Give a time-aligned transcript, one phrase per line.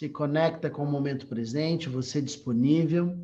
[0.00, 3.18] se conecta com o momento presente, você disponível.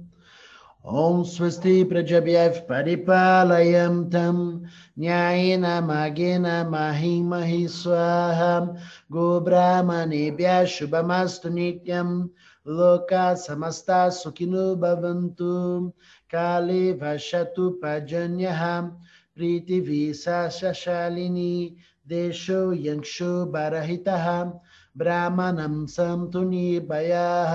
[0.84, 4.62] Om Swasti Prajabhyav Paripalayam Tam
[4.94, 8.76] Nyayena Magena Mahim Mahi Swaha
[9.10, 12.28] Go Brahmanebhya Shubhamastu Nityam
[12.66, 15.94] Loka Samasta Sukhinu Bhavantu
[16.28, 18.92] Kali Vashatu Pajanyaha
[19.34, 21.74] Priti Visa Shashalini
[22.06, 24.60] Desho Yangshu Barahitaha
[24.98, 27.54] ब्राह्मणं सन्तुनिभयाः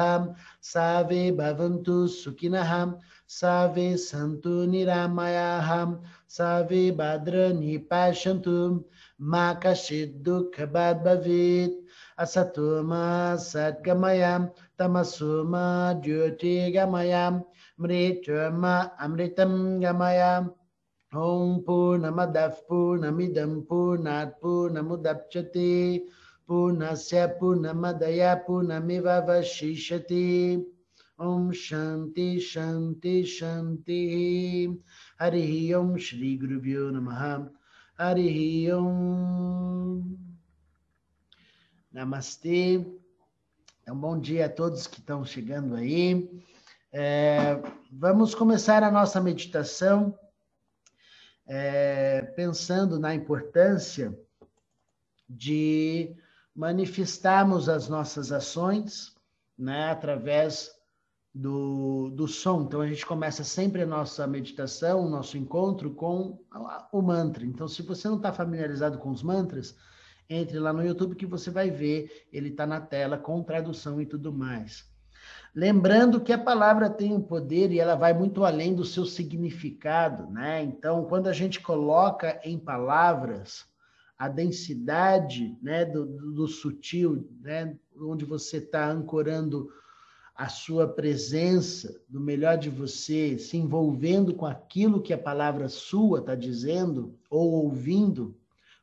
[0.61, 2.93] सावे भवन्तु सुखिनः
[3.27, 5.95] सावे सन्तु निरामयाः
[6.29, 8.85] सावे भद्रनि पश्यन्तु
[9.21, 11.81] मा कश्चित् दुःखभाग् भवेत्,
[12.17, 14.45] असतो मा सद्गमयां,
[14.79, 17.33] तमसो मा ज्योतिर्गमयां
[17.81, 20.49] मृत्युर्मा अमृतं गमयाम्
[21.15, 25.71] ॐ पूर्णमदः, पूर्णमिदं, पूर्णात् पूर्णमुदप्स्यते।
[29.25, 30.61] Vashishati
[31.17, 34.77] Om Shanti Shanti Shanti
[35.17, 37.49] Hari Om Shri Guru Vyo Namaha
[37.97, 40.17] Hari Om
[41.93, 42.85] Namastê.
[43.81, 46.29] Então, bom dia a todos que estão chegando aí.
[46.91, 50.19] É, vamos começar a nossa meditação
[51.47, 54.13] é, pensando na importância
[55.29, 56.13] de
[56.61, 59.15] manifestarmos as nossas ações
[59.57, 60.69] né, através
[61.33, 62.61] do, do som.
[62.61, 66.39] Então, a gente começa sempre a nossa meditação, o nosso encontro com
[66.91, 67.43] o mantra.
[67.43, 69.75] Então, se você não está familiarizado com os mantras,
[70.29, 74.05] entre lá no YouTube que você vai ver, ele está na tela com tradução e
[74.05, 74.87] tudo mais.
[75.55, 80.31] Lembrando que a palavra tem um poder e ela vai muito além do seu significado,
[80.31, 80.61] né?
[80.61, 83.70] Então, quando a gente coloca em palavras
[84.21, 89.71] a densidade né, do, do, sutil, né, onde você está ancorando
[90.35, 96.19] a sua presença, do melhor de você, se envolvendo com aquilo que a palavra sua
[96.19, 98.37] está dizendo ou ouvindo,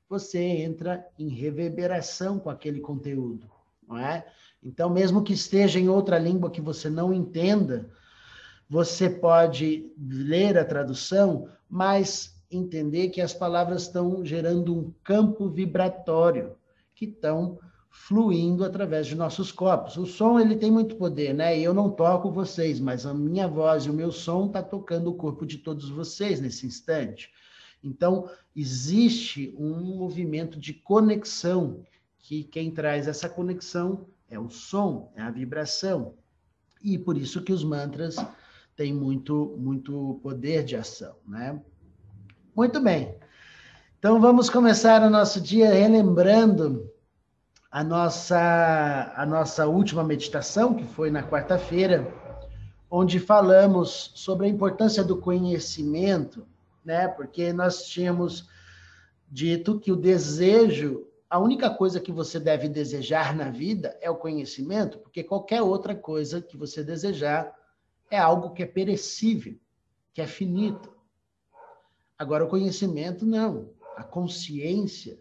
[0.09, 3.49] você entra em reverberação com aquele conteúdo,
[3.87, 4.27] não é?
[4.61, 7.89] Então, mesmo que esteja em outra língua que você não entenda,
[8.69, 16.57] você pode ler a tradução, mas entender que as palavras estão gerando um campo vibratório
[16.95, 17.59] que estão
[17.91, 19.97] fluindo através de nossos corpos.
[19.97, 21.59] O som ele tem muito poder, né?
[21.59, 25.15] Eu não toco vocês, mas a minha voz e o meu som está tocando o
[25.15, 27.31] corpo de todos vocês nesse instante.
[27.83, 31.83] Então existe um movimento de conexão
[32.19, 36.15] que quem traz essa conexão é o som, é a vibração.
[36.83, 38.17] E por isso que os mantras
[38.77, 41.61] têm muito muito poder de ação, né?
[42.59, 43.15] Muito bem.
[44.01, 46.93] Então vamos começar o nosso dia relembrando
[47.71, 52.13] a nossa, a nossa última meditação, que foi na quarta-feira,
[52.91, 56.45] onde falamos sobre a importância do conhecimento,
[56.85, 57.07] né?
[57.07, 58.49] Porque nós tínhamos
[59.31, 64.17] dito que o desejo, a única coisa que você deve desejar na vida é o
[64.17, 67.55] conhecimento, porque qualquer outra coisa que você desejar
[68.11, 69.55] é algo que é perecível,
[70.13, 70.98] que é finito.
[72.19, 73.71] Agora, o conhecimento, não.
[73.97, 75.19] A consciência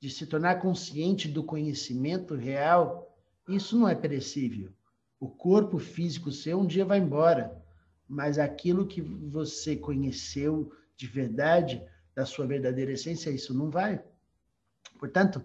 [0.00, 3.16] de se tornar consciente do conhecimento real,
[3.48, 4.72] isso não é perecível.
[5.20, 7.56] O corpo físico seu um dia vai embora,
[8.08, 11.82] mas aquilo que você conheceu de verdade,
[12.14, 14.02] da sua verdadeira essência, isso não vai.
[14.98, 15.42] Portanto,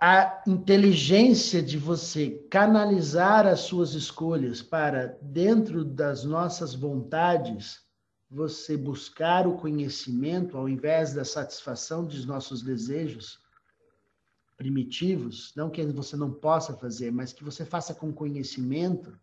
[0.00, 7.89] a inteligência de você canalizar as suas escolhas para dentro das nossas vontades
[8.30, 13.40] você buscar o conhecimento ao invés da satisfação dos nossos desejos
[14.56, 19.18] primitivos, não que você não possa fazer, mas que você faça com conhecimento,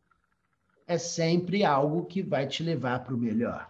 [0.85, 3.69] é sempre algo que vai te levar para o melhor.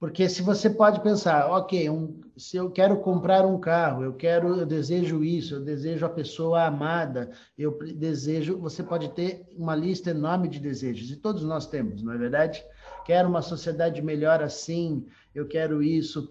[0.00, 4.56] Porque se você pode pensar, ok, um, se eu quero comprar um carro, eu quero,
[4.56, 10.10] eu desejo isso, eu desejo a pessoa amada, eu desejo, você pode ter uma lista
[10.10, 12.64] enorme de desejos, e todos nós temos, não é verdade?
[13.08, 16.30] Quero uma sociedade melhor assim, eu quero isso.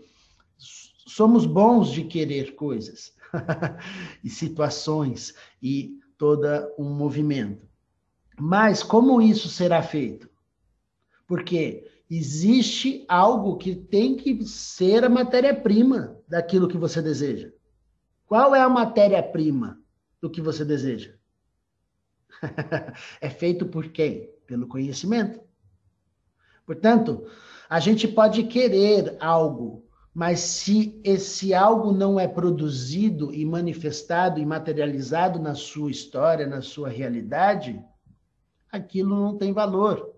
[0.59, 3.15] Somos bons de querer coisas
[4.24, 6.45] e situações e todo
[6.77, 7.68] um movimento.
[8.39, 10.29] Mas como isso será feito?
[11.25, 17.51] Porque existe algo que tem que ser a matéria-prima daquilo que você deseja.
[18.27, 19.81] Qual é a matéria-prima
[20.21, 21.15] do que você deseja?
[23.19, 24.30] é feito por quem?
[24.45, 25.46] Pelo conhecimento.
[26.68, 27.25] Portanto,
[27.69, 34.46] a gente pode querer algo, Mas se esse algo não é produzido e manifestado e
[34.46, 37.80] materializado na sua história, na sua realidade,
[38.72, 40.12] aquilo não tem valor.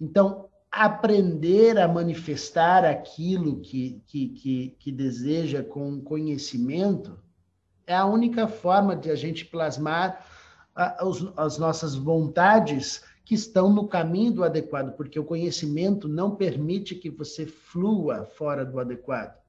[0.00, 7.18] Então, aprender a manifestar aquilo que, que, que, que deseja com conhecimento
[7.86, 10.24] é a única forma de a gente plasmar
[11.36, 17.08] as nossas vontades que estão no caminho do adequado, porque o conhecimento não permite que
[17.08, 19.42] você flua fora do adequado.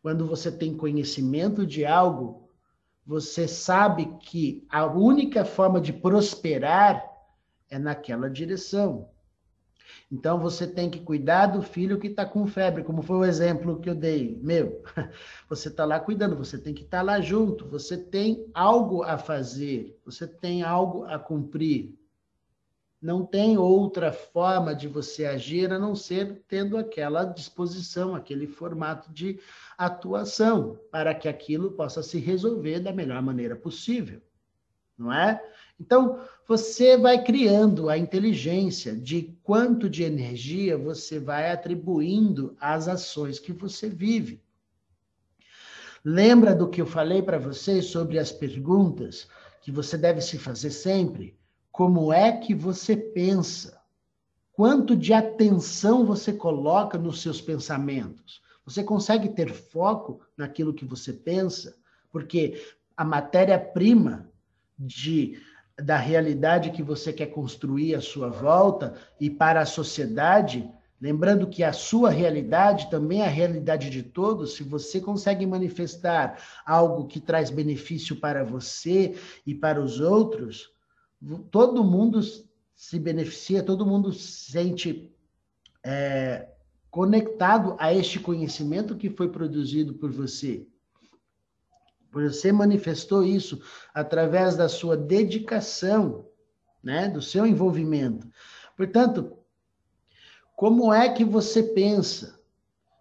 [0.00, 2.48] Quando você tem conhecimento de algo,
[3.04, 7.04] você sabe que a única forma de prosperar
[7.68, 9.09] é naquela direção.
[10.10, 13.78] Então você tem que cuidar do filho que está com febre, como foi o exemplo
[13.80, 14.36] que eu dei.
[14.42, 14.82] Meu,
[15.48, 19.16] você está lá cuidando, você tem que estar tá lá junto, você tem algo a
[19.16, 21.96] fazer, você tem algo a cumprir.
[23.00, 29.10] Não tem outra forma de você agir a não ser tendo aquela disposição, aquele formato
[29.12, 29.40] de
[29.78, 34.20] atuação, para que aquilo possa se resolver da melhor maneira possível.
[34.98, 35.40] Não é?
[35.80, 43.38] Então, você vai criando a inteligência de quanto de energia você vai atribuindo às ações
[43.38, 44.42] que você vive.
[46.04, 49.26] Lembra do que eu falei para vocês sobre as perguntas
[49.62, 51.38] que você deve se fazer sempre?
[51.72, 53.80] Como é que você pensa?
[54.52, 58.42] Quanto de atenção você coloca nos seus pensamentos?
[58.64, 61.76] Você consegue ter foco naquilo que você pensa?
[62.10, 62.62] Porque
[62.96, 64.30] a matéria-prima
[64.78, 65.38] de
[65.82, 71.64] da realidade que você quer construir à sua volta e para a sociedade, lembrando que
[71.64, 77.20] a sua realidade também é a realidade de todos, se você consegue manifestar algo que
[77.20, 79.16] traz benefício para você
[79.46, 80.70] e para os outros,
[81.50, 82.20] todo mundo
[82.74, 85.12] se beneficia, todo mundo se sente
[85.84, 86.48] é,
[86.90, 90.66] conectado a este conhecimento que foi produzido por você.
[92.12, 93.60] Você manifestou isso
[93.94, 96.26] através da sua dedicação,
[96.82, 98.28] né, do seu envolvimento.
[98.76, 99.36] Portanto,
[100.56, 102.40] como é que você pensa?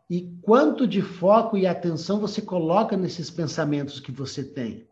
[0.09, 4.87] E quanto de foco e atenção você coloca nesses pensamentos que você tem?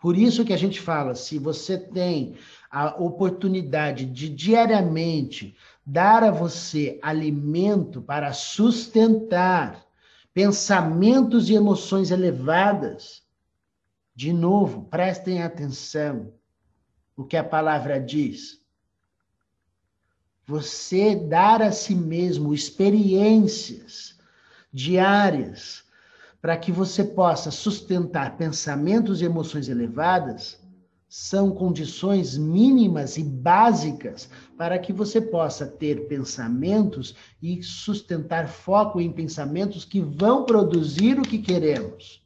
[0.00, 2.36] Por isso que a gente fala, se você tem
[2.70, 5.54] a oportunidade de diariamente
[5.84, 9.84] dar a você alimento para sustentar
[10.32, 13.22] pensamentos e emoções elevadas.
[14.14, 16.32] De novo, prestem atenção
[17.16, 18.60] o que a palavra diz.
[20.46, 24.18] Você dar a si mesmo experiências
[24.72, 25.84] diárias
[26.40, 30.59] para que você possa sustentar pensamentos e emoções elevadas
[31.10, 39.10] são condições mínimas e básicas para que você possa ter pensamentos e sustentar foco em
[39.10, 42.24] pensamentos que vão produzir o que queremos.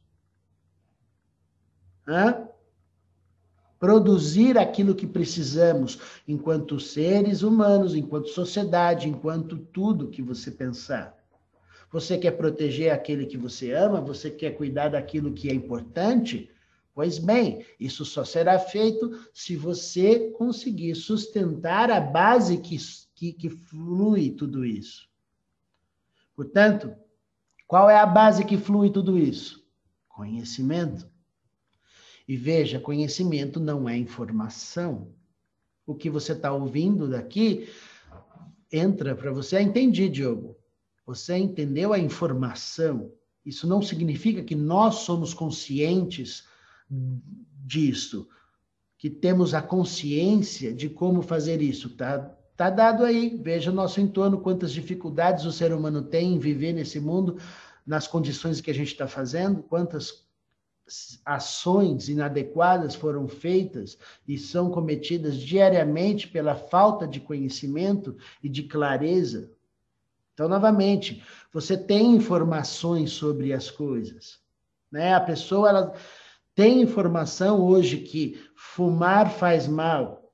[2.07, 2.47] Hã?
[3.79, 11.17] Produzir aquilo que precisamos enquanto seres humanos, enquanto sociedade, enquanto tudo que você pensar.
[11.91, 13.99] Você quer proteger aquele que você ama?
[13.99, 16.51] Você quer cuidar daquilo que é importante?
[16.95, 22.77] Pois bem, isso só será feito se você conseguir sustentar a base que,
[23.13, 25.05] que, que flui tudo isso.
[26.33, 26.95] Portanto,
[27.67, 29.61] qual é a base que flui tudo isso?
[30.07, 31.05] Conhecimento.
[32.25, 35.13] E veja, conhecimento não é informação.
[35.85, 37.67] O que você está ouvindo daqui
[38.71, 39.57] entra para você.
[39.57, 40.55] Ah, entendi, Diogo.
[41.05, 43.11] Você entendeu a informação.
[43.45, 46.47] Isso não significa que nós somos conscientes
[46.89, 48.27] disso,
[48.97, 52.19] que temos a consciência de como fazer isso, tá?
[52.55, 56.73] Tá dado aí, veja o nosso entorno, quantas dificuldades o ser humano tem em viver
[56.73, 57.37] nesse mundo,
[57.85, 60.25] nas condições que a gente está fazendo, quantas
[61.25, 69.51] ações inadequadas foram feitas e são cometidas diariamente pela falta de conhecimento e de clareza.
[70.33, 74.39] Então, novamente, você tem informações sobre as coisas,
[74.91, 75.13] né?
[75.13, 75.93] A pessoa ela
[76.55, 80.31] tem informação hoje que fumar faz mal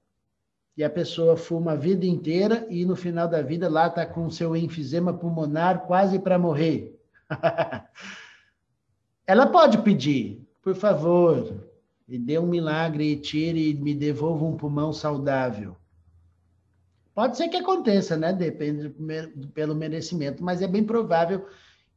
[0.77, 4.29] e a pessoa fuma a vida inteira e no final da vida lá está com
[4.29, 6.95] seu enfisema pulmonar quase para morrer.
[9.25, 11.67] Ela pode pedir, por favor,
[12.07, 15.75] me dê um milagre e tire e me devolva um pulmão saudável.
[17.15, 18.31] Pode ser que aconteça, né?
[18.31, 18.93] Depende
[19.53, 21.47] pelo merecimento, mas é bem provável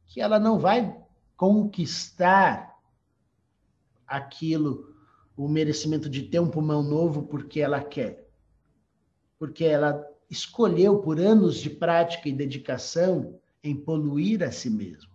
[0.07, 0.95] que ela não vai
[1.37, 2.74] conquistar
[4.07, 4.95] aquilo,
[5.35, 8.27] o merecimento de ter um pulmão novo porque ela quer.
[9.37, 15.11] Porque ela escolheu por anos de prática e dedicação em poluir a si mesmo.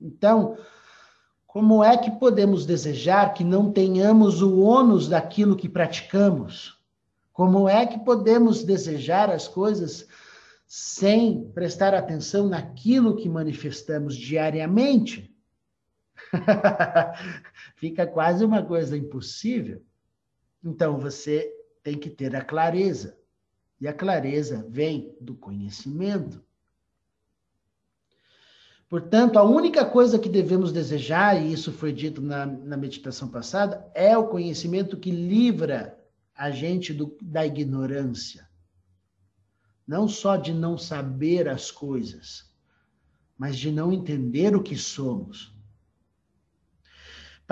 [0.00, 0.56] Então,
[1.46, 6.80] como é que podemos desejar que não tenhamos o ônus daquilo que praticamos?
[7.32, 10.06] Como é que podemos desejar as coisas
[10.66, 15.31] sem prestar atenção naquilo que manifestamos diariamente?
[17.76, 19.82] Fica quase uma coisa impossível.
[20.64, 23.18] Então você tem que ter a clareza.
[23.80, 26.42] E a clareza vem do conhecimento.
[28.88, 33.90] Portanto, a única coisa que devemos desejar, e isso foi dito na, na meditação passada,
[33.94, 35.98] é o conhecimento que livra
[36.34, 38.46] a gente do, da ignorância.
[39.86, 42.52] Não só de não saber as coisas,
[43.36, 45.51] mas de não entender o que somos.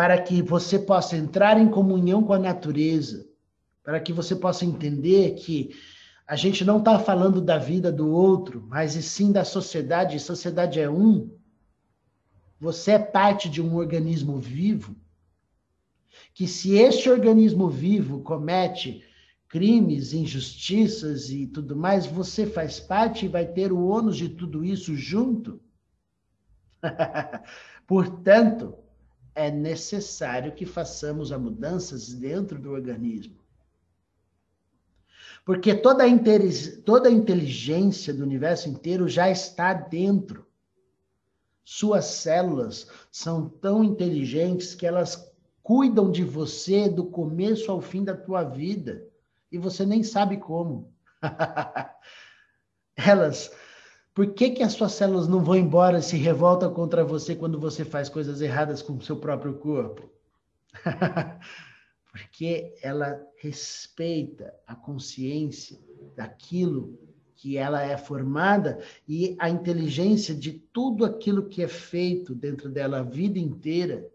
[0.01, 3.29] Para que você possa entrar em comunhão com a natureza,
[3.83, 5.79] para que você possa entender que
[6.27, 10.17] a gente não está falando da vida do outro, mas e sim da sociedade.
[10.17, 11.31] E sociedade é um.
[12.59, 14.97] Você é parte de um organismo vivo.
[16.33, 19.05] Que se este organismo vivo comete
[19.49, 24.65] crimes, injustiças e tudo mais, você faz parte e vai ter o ônus de tudo
[24.65, 25.61] isso junto.
[27.87, 28.79] Portanto,
[29.35, 33.39] é necessário que façamos as mudanças dentro do organismo.
[35.45, 36.09] Porque toda a,
[36.85, 40.47] toda a inteligência do universo inteiro já está dentro.
[41.65, 45.33] Suas células são tão inteligentes que elas
[45.63, 49.07] cuidam de você do começo ao fim da tua vida.
[49.51, 50.93] E você nem sabe como.
[52.97, 53.51] elas.
[54.15, 57.85] Por que, que as suas células não vão embora se revoltam contra você quando você
[57.85, 60.11] faz coisas erradas com o seu próprio corpo?
[62.11, 65.79] porque ela respeita a consciência
[66.17, 66.99] daquilo
[67.37, 72.99] que ela é formada e a inteligência de tudo aquilo que é feito dentro dela
[72.99, 74.07] a vida inteira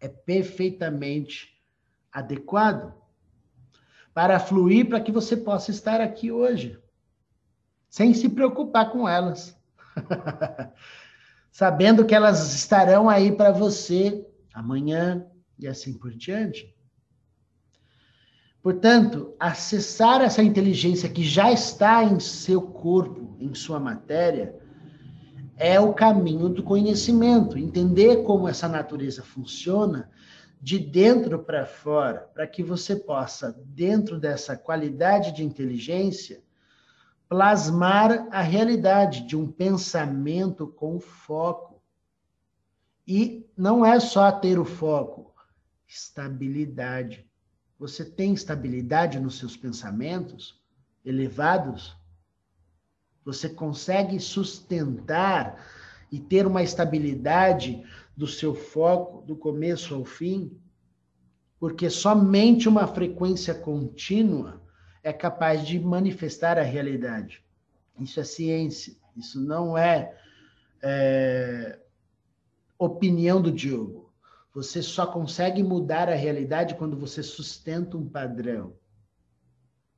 [0.00, 1.62] é perfeitamente
[2.10, 2.92] adequado
[4.12, 6.78] para fluir para que você possa estar aqui hoje,
[7.92, 9.54] sem se preocupar com elas.
[11.52, 15.26] Sabendo que elas estarão aí para você amanhã
[15.58, 16.74] e assim por diante.
[18.62, 24.58] Portanto, acessar essa inteligência que já está em seu corpo, em sua matéria,
[25.58, 27.58] é o caminho do conhecimento.
[27.58, 30.10] Entender como essa natureza funciona
[30.62, 36.42] de dentro para fora, para que você possa, dentro dessa qualidade de inteligência,
[37.32, 41.82] plasmar a realidade de um pensamento com foco.
[43.08, 45.34] E não é só ter o foco,
[45.88, 47.26] estabilidade
[47.82, 50.62] você tem estabilidade nos seus pensamentos
[51.04, 51.96] elevados?
[53.24, 55.66] Você consegue sustentar
[56.08, 57.82] e ter uma estabilidade
[58.16, 60.56] do seu foco do começo ao fim?
[61.58, 64.61] Porque somente uma frequência contínua
[65.02, 67.44] é capaz de manifestar a realidade.
[67.98, 70.16] Isso é ciência, isso não é,
[70.82, 71.78] é
[72.78, 74.12] opinião do Diogo.
[74.54, 78.74] Você só consegue mudar a realidade quando você sustenta um padrão.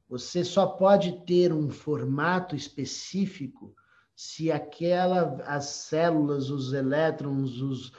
[0.08, 3.74] Você só pode ter um formato específico
[4.14, 7.92] se aquela as células, os elétrons, os,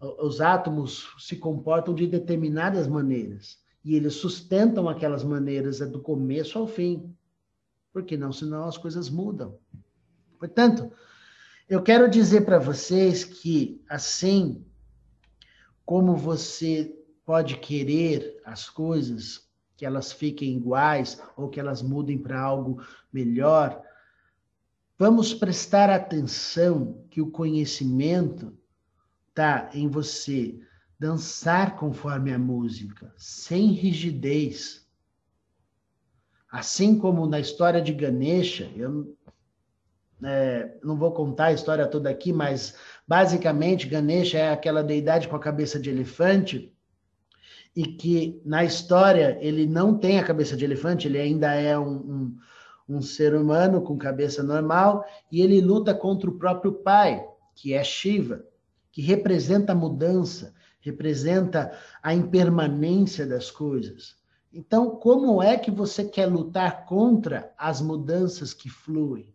[0.00, 6.66] os átomos se comportam de determinadas maneiras e eles sustentam aquelas maneiras do começo ao
[6.66, 7.10] fim.
[7.90, 9.58] Porque não, senão as coisas mudam.
[10.38, 10.92] Portanto,
[11.66, 14.62] eu quero dizer para vocês que assim
[15.86, 22.38] como você pode querer as coisas que elas fiquem iguais ou que elas mudem para
[22.38, 23.82] algo melhor.
[24.98, 28.54] Vamos prestar atenção que o conhecimento
[29.30, 30.60] está em você
[30.98, 34.86] dançar conforme a música, sem rigidez.
[36.50, 39.16] Assim como na história de Ganesha, eu
[40.24, 42.74] é, não vou contar a história toda aqui, mas
[43.06, 46.74] basicamente Ganesha é aquela deidade com a cabeça de elefante
[47.76, 51.92] e que na história ele não tem a cabeça de elefante, ele ainda é um,
[52.88, 57.24] um, um ser humano com cabeça normal e ele luta contra o próprio pai,
[57.54, 58.44] que é Shiva,
[58.98, 61.70] que representa a mudança, representa
[62.02, 64.16] a impermanência das coisas.
[64.52, 69.32] Então, como é que você quer lutar contra as mudanças que fluem?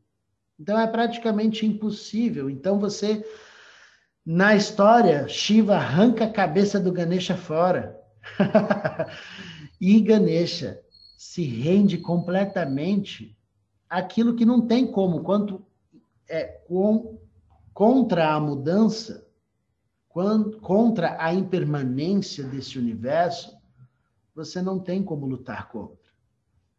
[0.60, 2.50] Então é praticamente impossível.
[2.50, 3.26] Então você,
[4.26, 7.98] na história, Shiva arranca a cabeça do Ganesha fora.
[9.80, 10.82] e Ganesha
[11.18, 13.34] se rende completamente
[13.90, 15.24] aquilo que não tem como.
[15.24, 15.66] Quanto
[16.28, 17.18] é com,
[17.74, 19.24] contra a mudança,
[20.62, 23.58] contra a impermanência desse universo,
[24.36, 26.12] você não tem como lutar contra.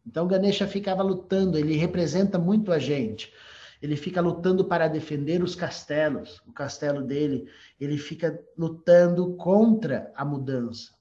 [0.05, 3.33] Então Ganesha ficava lutando, ele representa muito a gente.
[3.81, 7.49] Ele fica lutando para defender os castelos, o castelo dele,
[7.79, 10.93] ele fica lutando contra a mudança.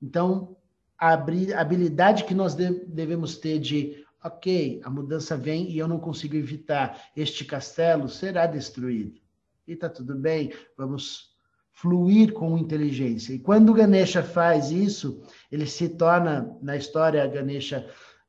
[0.00, 0.56] Então,
[0.98, 6.36] a habilidade que nós devemos ter de, ok, a mudança vem e eu não consigo
[6.36, 9.20] evitar, este castelo será destruído.
[9.66, 11.29] E tá tudo bem, vamos
[11.80, 13.32] fluir com inteligência.
[13.32, 17.88] E quando Ganesha faz isso, ele se torna, na história, Ganesha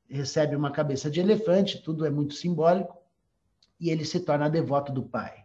[0.10, 2.96] recebe uma cabeça de elefante, tudo é muito simbólico,
[3.78, 5.44] e ele se torna devoto do Pai.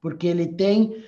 [0.00, 1.04] Porque ele tem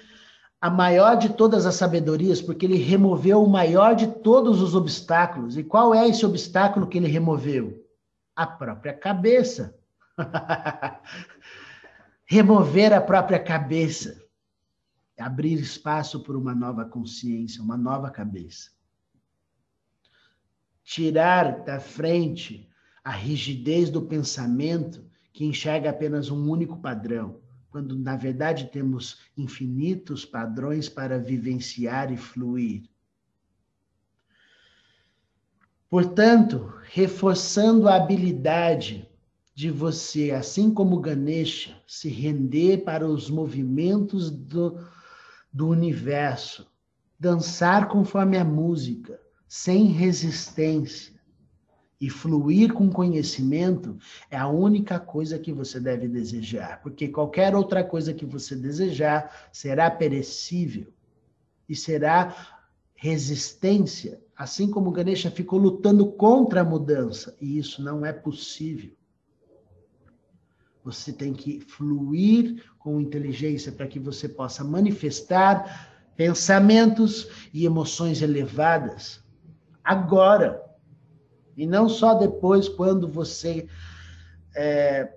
[0.61, 5.57] a maior de todas as sabedorias, porque ele removeu o maior de todos os obstáculos.
[5.57, 7.83] E qual é esse obstáculo que ele removeu?
[8.37, 9.75] A própria cabeça.
[12.27, 14.22] Remover a própria cabeça.
[15.19, 18.71] Abrir espaço por uma nova consciência, uma nova cabeça
[20.85, 22.69] tirar da frente
[23.05, 27.41] a rigidez do pensamento que enxerga apenas um único padrão,
[27.71, 32.83] quando na verdade temos infinitos padrões para vivenciar e fluir.
[35.89, 39.09] Portanto, reforçando a habilidade
[39.55, 44.79] de você, assim como Ganesha, se render para os movimentos do,
[45.53, 46.67] do universo,
[47.19, 51.13] dançar conforme a música, sem resistência
[52.01, 53.97] e fluir com conhecimento
[54.29, 59.49] é a única coisa que você deve desejar, porque qualquer outra coisa que você desejar
[59.53, 60.93] será perecível
[61.69, 62.59] e será
[62.97, 68.93] resistência, assim como Ganesha ficou lutando contra a mudança, e isso não é possível.
[70.85, 79.23] Você tem que fluir com inteligência para que você possa manifestar pensamentos e emoções elevadas
[79.83, 80.63] agora.
[81.57, 83.69] E não só depois, quando você
[84.55, 85.15] é,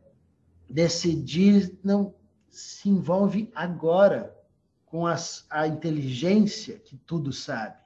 [0.69, 2.13] decidir, não
[2.49, 4.35] se envolve agora
[4.85, 7.77] com as, a inteligência que tudo sabe,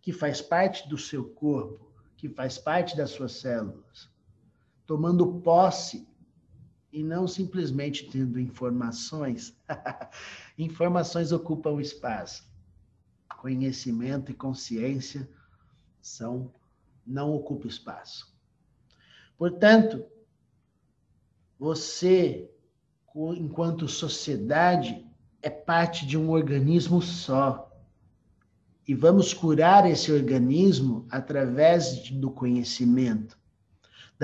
[0.00, 4.08] que faz parte do seu corpo, que faz parte das suas células,
[4.86, 6.08] tomando posse
[6.94, 9.52] e não simplesmente tendo informações.
[10.56, 12.48] informações ocupam espaço.
[13.36, 15.28] Conhecimento e consciência
[16.00, 16.52] são
[17.04, 18.32] não ocupa espaço.
[19.36, 20.06] Portanto,
[21.58, 22.48] você,
[23.36, 25.04] enquanto sociedade,
[25.42, 27.72] é parte de um organismo só.
[28.86, 33.36] E vamos curar esse organismo através do conhecimento,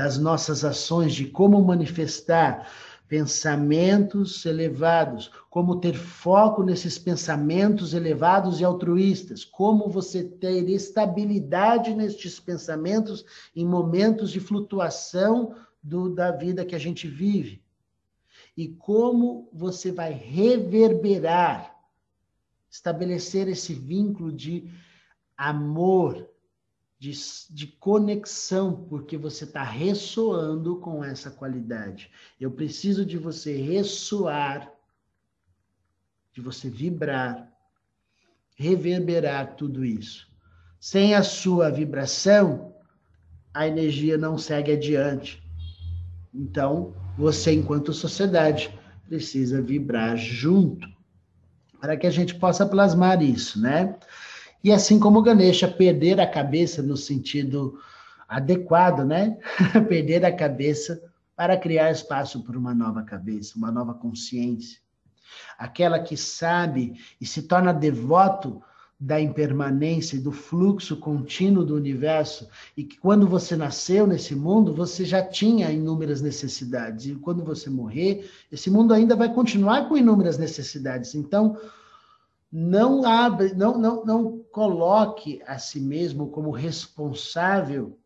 [0.01, 2.67] das nossas ações, de como manifestar
[3.07, 12.41] pensamentos elevados, como ter foco nesses pensamentos elevados e altruístas, como você ter estabilidade nestes
[12.41, 17.63] pensamentos em momentos de flutuação do, da vida que a gente vive.
[18.57, 21.77] E como você vai reverberar,
[22.71, 24.67] estabelecer esse vínculo de
[25.37, 26.27] amor,
[27.01, 27.13] de,
[27.49, 32.11] de conexão, porque você está ressoando com essa qualidade.
[32.39, 34.71] Eu preciso de você ressoar,
[36.35, 37.51] de você vibrar,
[38.55, 40.29] reverberar tudo isso.
[40.79, 42.75] Sem a sua vibração,
[43.55, 45.43] a energia não segue adiante.
[46.35, 50.87] Então, você, enquanto sociedade, precisa vibrar junto
[51.81, 53.99] para que a gente possa plasmar isso, né?
[54.63, 57.79] E assim como Ganesha, perder a cabeça no sentido
[58.29, 59.39] adequado, né?
[59.89, 61.03] perder a cabeça
[61.35, 64.79] para criar espaço para uma nova cabeça, uma nova consciência.
[65.59, 68.63] Aquela que sabe e se torna devoto
[69.01, 72.47] da impermanência e do fluxo contínuo do universo,
[72.77, 77.71] e que quando você nasceu nesse mundo, você já tinha inúmeras necessidades, e quando você
[77.71, 81.15] morrer, esse mundo ainda vai continuar com inúmeras necessidades.
[81.15, 81.57] Então,
[82.51, 87.97] não abre, não, não, não coloque a si mesmo como responsável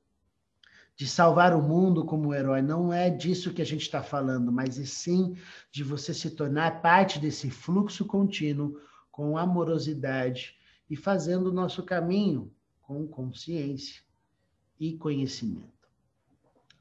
[0.97, 2.61] de salvar o mundo como herói.
[2.61, 5.37] Não é disso que a gente está falando, mas e sim
[5.73, 8.79] de você se tornar parte desse fluxo contínuo
[9.11, 10.55] com amorosidade
[10.91, 12.53] e fazendo o nosso caminho
[12.83, 14.03] com consciência
[14.79, 15.73] e conhecimento.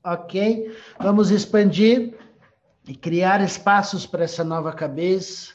[0.03, 0.75] Ok?
[0.99, 2.19] Vamos expandir
[2.85, 5.53] e criar espaços para essa nova cabeça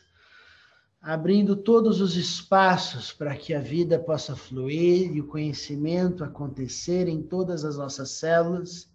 [1.01, 7.23] abrindo todos os espaços para que a vida possa fluir e o conhecimento acontecer em
[7.23, 8.91] todas as nossas células,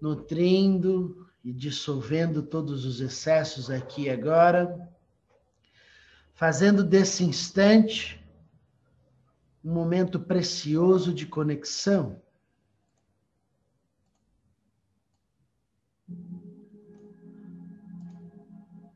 [0.00, 4.88] nutrindo e dissolvendo todos os excessos aqui e agora,
[6.34, 8.22] fazendo desse instante
[9.62, 12.20] um momento precioso de conexão.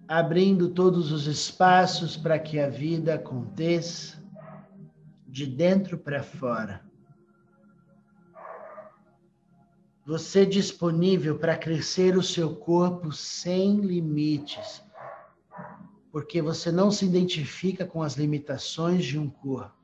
[0.08, 4.16] Abrindo todos os espaços para que a vida aconteça
[5.26, 6.82] de dentro para fora.
[10.06, 14.82] Você disponível para crescer o seu corpo sem limites,
[16.10, 19.76] porque você não se identifica com as limitações de um corpo.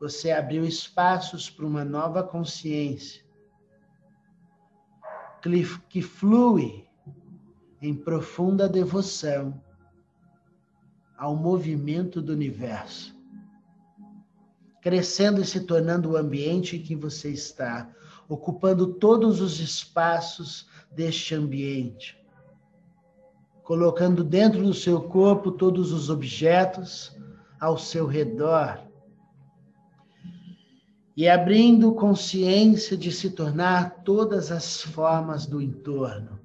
[0.00, 3.24] Você abriu espaços para uma nova consciência
[5.88, 6.87] que flui
[7.80, 9.60] em profunda devoção
[11.16, 13.18] ao movimento do universo
[14.80, 17.90] crescendo e se tornando o ambiente em que você está,
[18.28, 22.16] ocupando todos os espaços deste ambiente,
[23.62, 27.14] colocando dentro do seu corpo todos os objetos
[27.60, 28.80] ao seu redor
[31.16, 36.38] e abrindo consciência de se tornar todas as formas do entorno.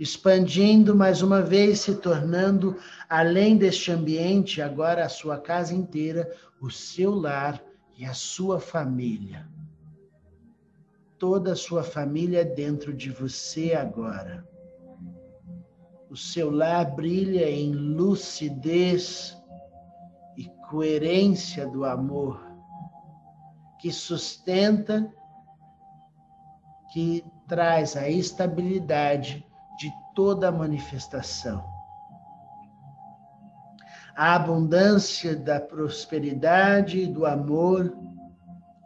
[0.00, 2.74] Expandindo mais uma vez, se tornando
[3.06, 7.62] além deste ambiente, agora a sua casa inteira, o seu lar
[7.98, 9.46] e a sua família.
[11.18, 14.48] Toda a sua família dentro de você agora.
[16.08, 19.36] O seu lar brilha em lucidez
[20.34, 22.40] e coerência do amor,
[23.78, 25.12] que sustenta,
[26.90, 29.49] que traz a estabilidade de
[30.20, 31.64] toda a manifestação
[34.14, 37.90] a abundância da prosperidade e do amor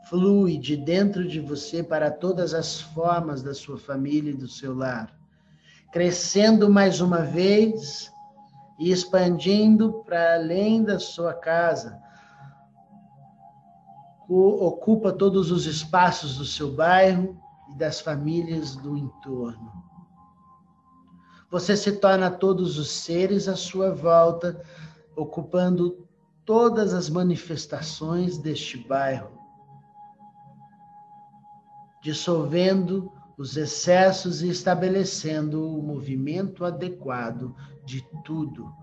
[0.09, 4.77] flui de dentro de você para todas as formas da sua família e do seu
[4.77, 5.13] lar,
[5.91, 8.13] crescendo mais uma vez
[8.79, 11.99] e expandindo para além da sua casa.
[14.29, 17.37] Ocupa todos os espaços do seu bairro
[17.71, 19.94] e das famílias do entorno.
[21.55, 24.61] Você se torna todos os seres à sua volta
[25.15, 26.05] ocupando
[26.45, 29.31] todas as manifestações deste bairro,
[32.03, 38.75] dissolvendo os excessos e estabelecendo o movimento adequado de tudo.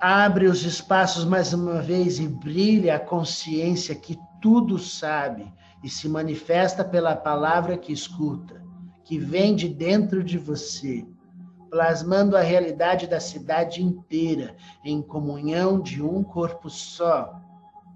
[0.00, 6.08] Abre os espaços mais uma vez e brilha a consciência que tudo sabe e se
[6.08, 8.57] manifesta pela palavra que escuta,
[9.08, 11.02] que vem de dentro de você
[11.70, 17.40] plasmando a realidade da cidade inteira em comunhão de um corpo só.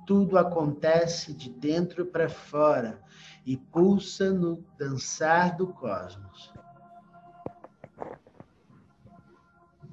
[0.07, 2.98] Tudo acontece de dentro para fora
[3.44, 6.51] e pulsa no dançar do cosmos.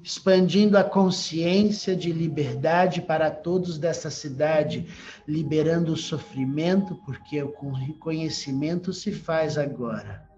[0.02, 4.88] Expandindo a consciência de liberdade para todos dessa cidade,
[5.28, 7.52] liberando o sofrimento, porque o
[7.98, 10.29] conhecimento se faz agora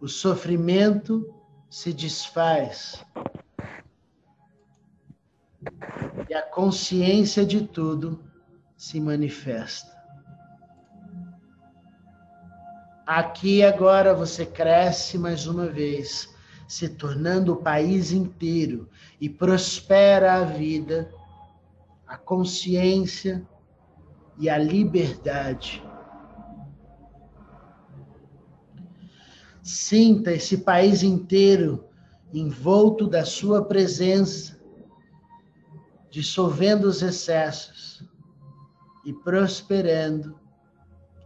[0.00, 1.34] o sofrimento
[1.68, 3.04] se desfaz
[6.28, 8.24] e a consciência de tudo
[8.76, 10.00] se manifesta.
[13.06, 16.32] Aqui agora você cresce mais uma vez,
[16.66, 18.88] se tornando o país inteiro
[19.20, 21.12] e prospera a vida,
[22.06, 23.46] a consciência
[24.38, 25.82] e a liberdade
[29.72, 31.84] Sinta esse país inteiro
[32.34, 34.58] envolto da sua presença,
[36.10, 38.04] dissolvendo os excessos
[39.06, 40.36] e prosperando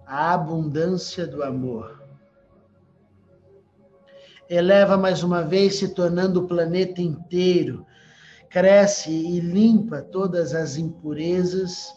[0.07, 2.02] a abundância do amor.
[4.46, 7.87] Eleva mais uma vez, se tornando o planeta inteiro,
[8.50, 11.94] cresce e limpa todas as impurezas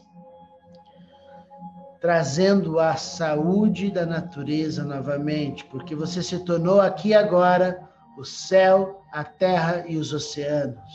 [2.00, 9.24] trazendo a saúde da natureza novamente, porque você se tornou aqui agora o céu, a
[9.24, 10.94] terra e os oceanos.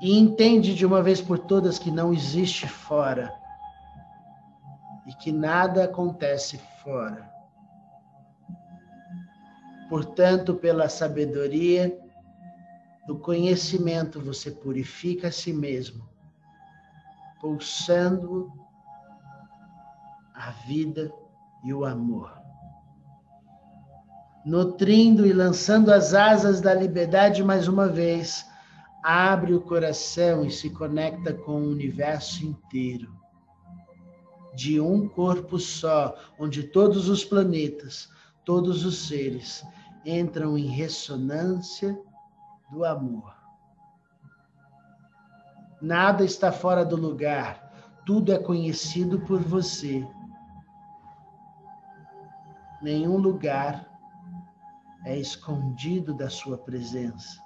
[0.00, 3.32] E entende de uma vez por todas que não existe fora
[5.06, 7.30] e que nada acontece fora.
[9.88, 11.96] Portanto, pela sabedoria
[13.06, 16.08] do conhecimento, você purifica a si mesmo,
[17.40, 18.52] pulsando
[20.44, 21.12] a vida
[21.62, 22.36] e o amor.
[24.44, 28.44] Nutrindo e lançando as asas da liberdade mais uma vez,
[29.04, 33.22] abre o coração e se conecta com o universo inteiro.
[34.54, 38.10] de um corpo só, onde todos os planetas,
[38.44, 39.64] todos os seres
[40.04, 41.98] entram em ressonância
[42.70, 43.34] do amor.
[45.80, 47.72] Nada está fora do lugar,
[48.04, 50.06] tudo é conhecido por você.
[52.82, 53.88] Nenhum lugar
[55.04, 57.40] é escondido da sua presença.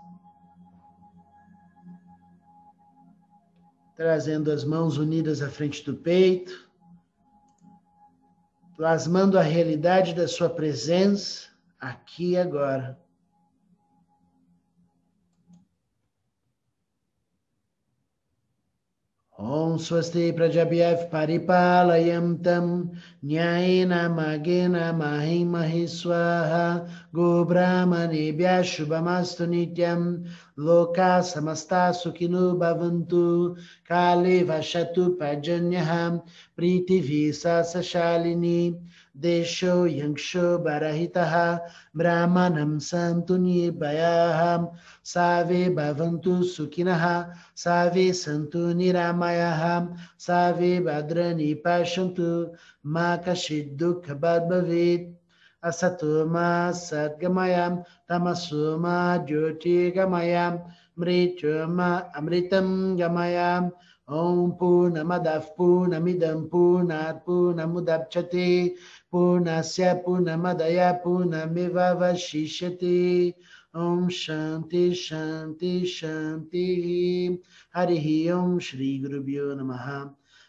[3.94, 6.70] Trazendo as mãos unidas à frente do peito,
[8.76, 12.98] plasmando a realidade da sua presença aqui e agora.
[19.46, 22.84] ॐ स्वस्ति प्रजभ्यः परिपालयं तं
[23.24, 26.76] न्यायेन मागेन माहि महि स्वाहा।
[27.14, 30.24] गोब्राह्मणेभ्यः शुभमास्तु नित्यं
[30.58, 33.56] लोका समस्ता सुखिनो भवन्तु।
[33.88, 36.08] काले वसतु पर्जन्यः,
[36.56, 38.78] प्रीतिभिः सशालिनी
[39.16, 41.58] देशो यंशो बरहितः,
[41.96, 44.66] ब्राह्मणं सन्तु निर्भयाः।
[45.04, 49.86] सावे भवन्तु सुखिनः, सावे सन्तु निरामयाः।
[50.18, 52.52] सावे भद्राणि पश्यन्तु
[52.86, 55.15] मा कश्चित् दुःखभाग् भवेत्।
[58.10, 58.96] तमसो मा
[59.28, 60.52] ज्योतिर्गमयां
[61.00, 61.88] मृत्यो मा
[62.20, 62.68] अमृतं
[63.00, 63.70] गमयाम्
[64.08, 68.46] ॐ पूर्णमदः पूर्णमिदं पूर्णात् पूर्णमुदप्स्यते
[69.12, 72.94] पूर्णस्य पूर्णमदय पूर्णमिवशिष्यते
[73.86, 76.86] ॐ शान्ति शान्ति शान्तिः
[77.80, 79.88] हरिः ॐ श्रीगुरुभ्यो नमः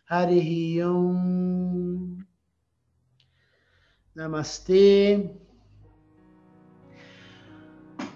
[0.10, 0.52] हरिः
[0.90, 0.96] ॐ
[4.18, 5.30] Namastê.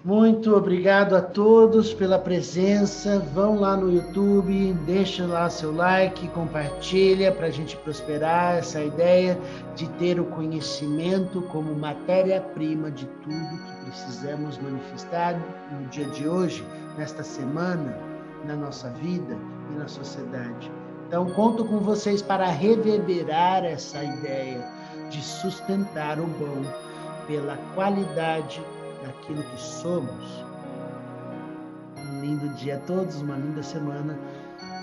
[0.03, 3.19] Muito obrigado a todos pela presença.
[3.35, 9.37] Vão lá no YouTube, deixa lá seu like, compartilha para a gente prosperar essa ideia
[9.75, 15.39] de ter o conhecimento como matéria-prima de tudo que precisamos manifestar
[15.71, 16.65] no dia de hoje,
[16.97, 17.95] nesta semana,
[18.47, 19.37] na nossa vida
[19.71, 20.71] e na sociedade.
[21.07, 24.80] Então, conto com vocês para reverberar essa ideia
[25.11, 26.63] de sustentar o bom
[27.27, 28.63] pela qualidade
[29.03, 30.45] daquilo que somos.
[31.97, 34.17] Um lindo dia a todos, uma linda semana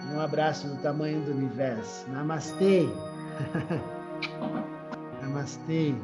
[0.09, 2.09] e um abraço do tamanho do universo.
[2.11, 2.88] Namastê!
[5.23, 5.95] Namastê!